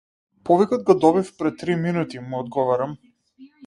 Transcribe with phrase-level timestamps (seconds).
[0.49, 2.97] Повикот го добив пред три минути му одговарам.